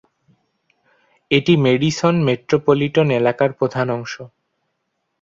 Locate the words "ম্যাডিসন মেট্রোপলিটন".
1.63-3.07